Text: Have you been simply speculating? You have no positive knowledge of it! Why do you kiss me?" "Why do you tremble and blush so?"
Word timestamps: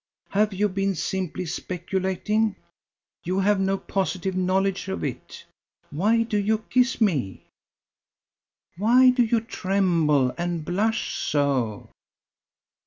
Have 0.31 0.51
you 0.51 0.67
been 0.67 0.95
simply 0.95 1.45
speculating? 1.45 2.55
You 3.23 3.39
have 3.41 3.59
no 3.59 3.77
positive 3.77 4.35
knowledge 4.35 4.87
of 4.87 5.03
it! 5.03 5.45
Why 5.91 6.23
do 6.23 6.37
you 6.39 6.63
kiss 6.71 6.99
me?" 6.99 7.43
"Why 8.77 9.11
do 9.11 9.23
you 9.23 9.41
tremble 9.41 10.33
and 10.39 10.65
blush 10.65 11.13
so?" 11.13 11.91